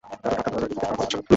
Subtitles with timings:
[0.23, 1.29] কারো টাকা ধরার আগে জিজ্ঞেস করা ভদ্রতার শামিল।